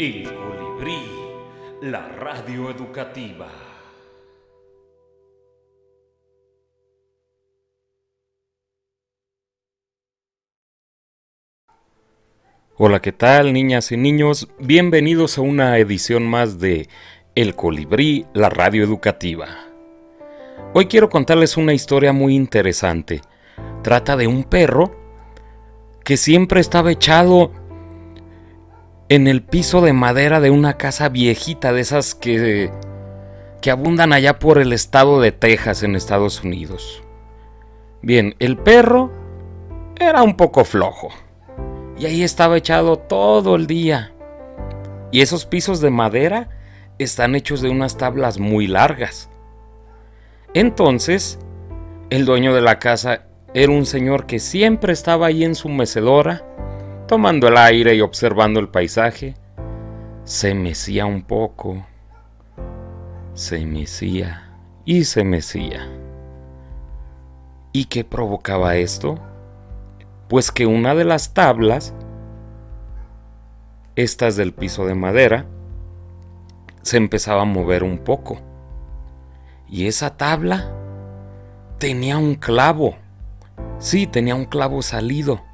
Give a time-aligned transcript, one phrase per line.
[0.00, 1.00] El colibrí,
[1.82, 3.48] la radio educativa.
[12.76, 14.46] Hola, ¿qué tal niñas y niños?
[14.60, 16.88] Bienvenidos a una edición más de
[17.34, 19.48] El colibrí, la radio educativa.
[20.74, 23.20] Hoy quiero contarles una historia muy interesante.
[23.82, 24.96] Trata de un perro
[26.04, 27.50] que siempre estaba echado
[29.08, 32.70] en el piso de madera de una casa viejita de esas que,
[33.60, 37.02] que abundan allá por el estado de Texas en Estados Unidos.
[38.02, 39.10] Bien, el perro
[39.98, 41.08] era un poco flojo
[41.98, 44.12] y ahí estaba echado todo el día.
[45.10, 46.50] Y esos pisos de madera
[46.98, 49.30] están hechos de unas tablas muy largas.
[50.54, 51.38] Entonces,
[52.10, 56.44] el dueño de la casa era un señor que siempre estaba ahí en su mecedora,
[57.08, 59.34] tomando el aire y observando el paisaje.
[60.24, 61.86] Se mecía un poco,
[63.32, 64.52] se mecía
[64.84, 65.88] y se mecía.
[67.72, 69.18] ¿Y qué provocaba esto?
[70.28, 71.94] Pues que una de las tablas,
[73.96, 75.46] estas del piso de madera,
[76.82, 78.38] se empezaba a mover un poco.
[79.66, 80.70] Y esa tabla
[81.78, 82.96] tenía un clavo.
[83.78, 85.47] Sí, tenía un clavo salido.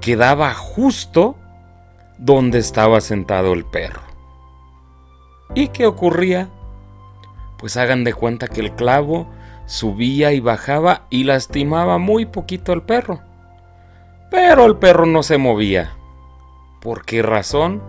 [0.00, 1.36] Quedaba justo
[2.18, 4.02] donde estaba sentado el perro.
[5.54, 6.48] ¿Y qué ocurría?
[7.58, 9.26] Pues hagan de cuenta que el clavo
[9.66, 13.20] subía y bajaba y lastimaba muy poquito al perro.
[14.30, 15.96] Pero el perro no se movía.
[16.80, 17.82] ¿Por qué razón?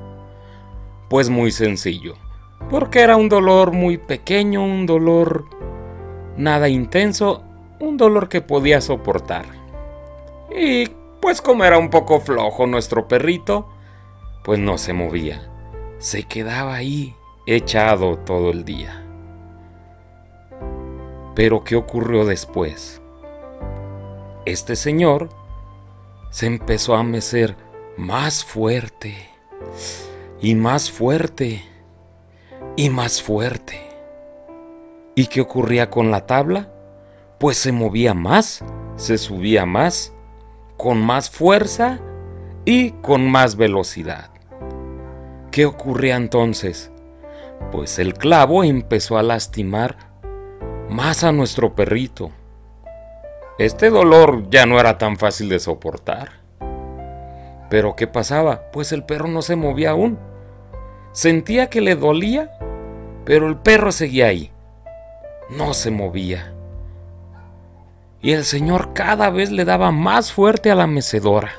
[1.09, 2.16] Pues muy sencillo.
[2.70, 5.45] Porque era un dolor muy pequeño, un dolor
[6.38, 7.44] nada intenso,
[7.80, 9.45] un dolor que podía soportar.
[10.56, 10.89] Y
[11.22, 13.69] pues como era un poco flojo nuestro perrito,
[14.44, 15.50] pues no se movía.
[16.00, 19.05] Se quedaba ahí, echado todo el día.
[21.36, 23.02] Pero ¿qué ocurrió después?
[24.45, 25.30] Este señor
[26.32, 27.55] se empezó a mecer
[27.98, 29.30] más fuerte
[30.42, 31.64] y más fuerte
[32.76, 33.80] y más fuerte.
[35.14, 36.73] ¿Y qué ocurría con la tabla?
[37.39, 38.64] Pues se movía más,
[38.95, 40.14] se subía más,
[40.81, 41.99] con más fuerza
[42.65, 44.31] y con más velocidad.
[45.52, 46.92] ¿Qué ocurría entonces?
[47.71, 49.95] Pues el clavo empezó a lastimar
[50.89, 52.31] más a nuestro perrito.
[53.59, 56.30] Este dolor ya no era tan fácil de soportar.
[57.70, 58.71] Pero ¿qué pasaba?
[58.73, 60.17] Pues el perro no se movía aún.
[61.11, 62.58] Sentía que le dolía,
[63.23, 64.52] pero el perro seguía ahí.
[65.47, 66.55] No se movía.
[68.21, 71.54] Y el señor cada vez le daba más fuerte a la mecedora.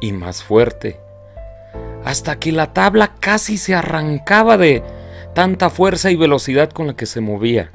[0.00, 1.00] Y más fuerte.
[2.04, 4.82] Hasta que la tabla casi se arrancaba de
[5.34, 7.70] tanta fuerza y velocidad con la que se movía.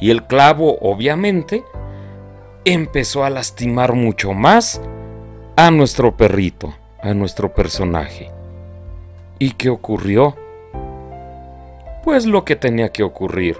[0.00, 1.62] Y el clavo, obviamente,
[2.64, 4.80] empezó a lastimar mucho más
[5.56, 8.30] a nuestro perrito, a nuestro personaje.
[9.38, 10.36] ¿Y qué ocurrió?
[12.02, 13.56] Pues lo que tenía que ocurrir.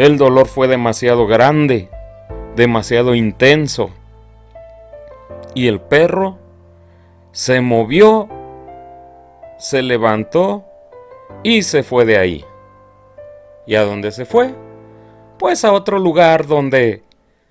[0.00, 1.90] El dolor fue demasiado grande,
[2.56, 3.90] demasiado intenso.
[5.54, 6.38] Y el perro
[7.32, 8.26] se movió,
[9.58, 10.64] se levantó
[11.42, 12.44] y se fue de ahí.
[13.66, 14.54] ¿Y a dónde se fue?
[15.38, 17.02] pues a otro lugar donde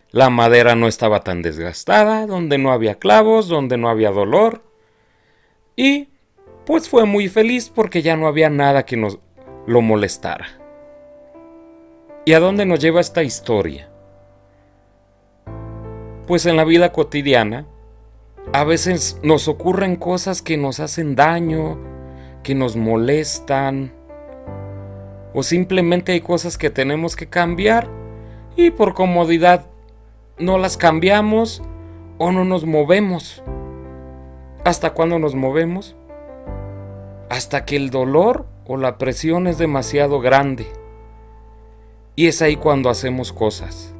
[0.09, 4.63] la madera no estaba tan desgastada, donde no había clavos, donde no había dolor.
[5.75, 6.09] Y
[6.65, 9.19] pues fue muy feliz porque ya no había nada que nos
[9.67, 10.58] lo molestara.
[12.25, 13.89] ¿Y a dónde nos lleva esta historia?
[16.27, 17.65] Pues en la vida cotidiana
[18.53, 21.79] a veces nos ocurren cosas que nos hacen daño,
[22.43, 23.93] que nos molestan,
[25.33, 27.87] o simplemente hay cosas que tenemos que cambiar
[28.55, 29.67] y por comodidad
[30.37, 31.61] no las cambiamos
[32.17, 33.43] o no nos movemos.
[34.65, 35.95] ¿Hasta cuándo nos movemos?
[37.29, 40.67] Hasta que el dolor o la presión es demasiado grande.
[42.19, 43.95] Y es ahí cuando hacemos cosas.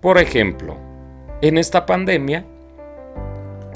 [0.00, 0.78] Por ejemplo,
[1.42, 2.46] en esta pandemia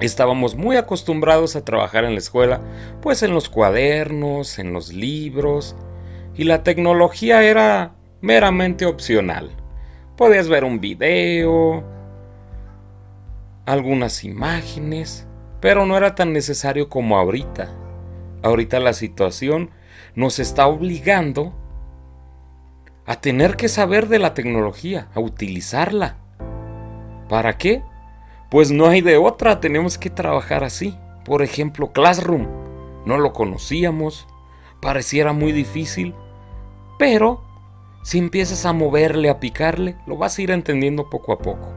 [0.01, 2.63] estábamos muy acostumbrados a trabajar en la escuela,
[3.03, 5.77] pues en los cuadernos, en los libros,
[6.35, 9.51] y la tecnología era meramente opcional.
[10.17, 11.85] Podías ver un video,
[13.67, 15.29] algunas imágenes,
[15.61, 17.75] pero no era tan necesario como ahorita.
[18.43, 19.69] Ahorita la situación
[20.15, 21.59] nos está obligando
[23.07, 26.17] a tener que saber de la tecnología, a utilizarla.
[27.29, 27.83] ¿Para qué?
[28.51, 32.49] Pues no hay de otra, tenemos que trabajar así, Por ejemplo, Classroom.
[33.07, 34.27] No lo conocíamos,
[34.81, 36.15] pareciera muy difícil,
[36.99, 37.43] pero
[38.03, 41.73] si empiezas a moverle, a picarle, lo vas a ir entendiendo poco a poco.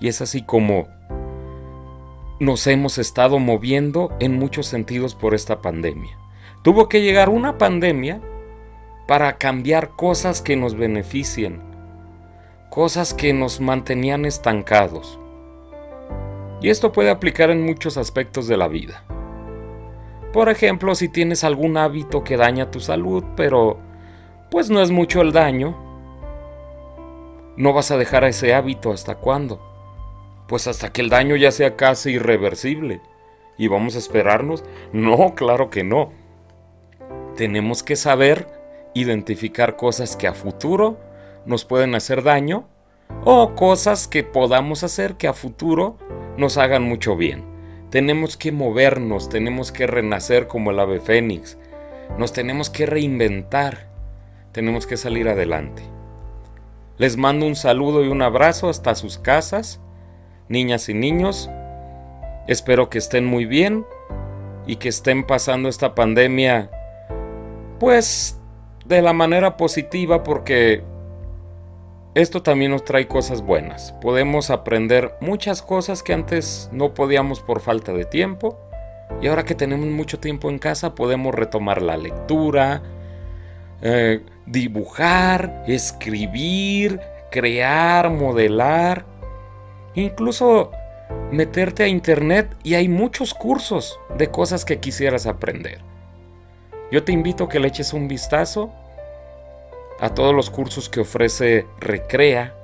[0.00, 0.88] Y es así como
[2.40, 6.18] nos hemos estado moviendo en muchos sentidos por esta pandemia.
[6.62, 8.20] Tuvo que llegar una pandemia
[9.12, 11.60] para cambiar cosas que nos beneficien,
[12.70, 15.18] cosas que nos mantenían estancados.
[16.62, 19.04] Y esto puede aplicar en muchos aspectos de la vida.
[20.32, 23.76] Por ejemplo, si tienes algún hábito que daña tu salud, pero
[24.50, 25.76] pues no es mucho el daño,
[27.58, 29.60] no vas a dejar ese hábito hasta cuándo
[30.46, 33.02] pues hasta que el daño ya sea casi irreversible.
[33.58, 34.64] ¿Y vamos a esperarnos?
[34.90, 36.12] No, claro que no.
[37.36, 38.61] Tenemos que saber
[38.94, 40.98] identificar cosas que a futuro
[41.46, 42.68] nos pueden hacer daño
[43.24, 45.96] o cosas que podamos hacer que a futuro
[46.36, 47.44] nos hagan mucho bien.
[47.90, 51.58] Tenemos que movernos, tenemos que renacer como el ave fénix,
[52.18, 53.88] nos tenemos que reinventar,
[54.52, 55.82] tenemos que salir adelante.
[56.96, 59.80] Les mando un saludo y un abrazo hasta sus casas
[60.52, 61.50] niñas y niños.
[62.46, 63.84] Espero que estén muy bien
[64.66, 66.70] y que estén pasando esta pandemia
[67.80, 68.38] pues
[68.84, 70.82] de la manera positiva porque
[72.14, 73.92] esto también nos trae cosas buenas.
[74.00, 78.58] Podemos aprender muchas cosas que antes no podíamos por falta de tiempo.
[79.20, 82.82] Y ahora que tenemos mucho tiempo en casa podemos retomar la lectura,
[83.82, 87.00] eh, dibujar, escribir,
[87.30, 89.12] crear, modelar
[89.94, 90.70] Incluso
[91.30, 95.80] meterte a internet y hay muchos cursos de cosas que quisieras aprender.
[96.92, 98.70] Yo te invito a que le eches un vistazo
[99.98, 102.54] a todos los cursos que ofrece Recrea.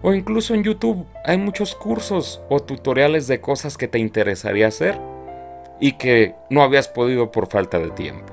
[0.00, 4.98] O incluso en YouTube hay muchos cursos o tutoriales de cosas que te interesaría hacer
[5.80, 8.32] y que no habías podido por falta de tiempo.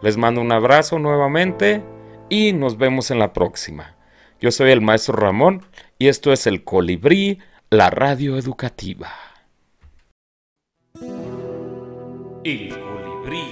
[0.00, 1.82] Les mando un abrazo nuevamente
[2.30, 3.94] y nos vemos en la próxima.
[4.40, 5.66] Yo soy el maestro Ramón
[5.98, 9.27] y esto es el Colibrí, la radio educativa.
[12.50, 13.44] El Colibrí,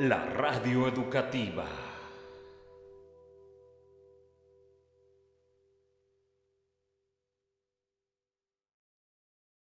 [0.00, 1.89] la radio educativa.